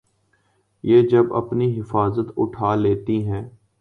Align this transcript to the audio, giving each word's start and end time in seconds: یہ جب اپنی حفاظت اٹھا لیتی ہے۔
یہ 0.83 1.01
جب 1.01 1.33
اپنی 1.33 1.79
حفاظت 1.79 2.31
اٹھا 2.37 2.75
لیتی 2.75 3.25
ہے۔ 3.27 3.41